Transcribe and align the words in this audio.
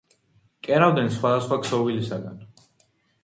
კერავდნენ 0.67 1.11
სხვადასხვა 1.17 1.59
ქსოვილისაგან. 1.65 2.39